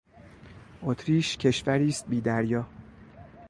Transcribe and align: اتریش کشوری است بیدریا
اتریش 0.81 1.37
کشوری 1.37 1.87
است 1.89 2.07
بیدریا 2.07 2.67